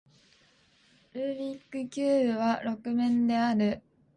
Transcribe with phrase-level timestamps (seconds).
[1.13, 3.83] ルービックキューブは六面である